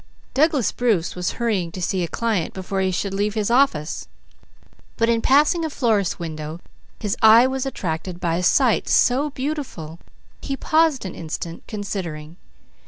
[0.33, 4.07] Douglas Bruce was hurrying to see a client before he should leave his office;
[4.97, 6.59] but in passing a florist's window
[6.99, 9.99] his eye was attracted by a sight so beautiful
[10.41, 12.37] he paused an instant, considering.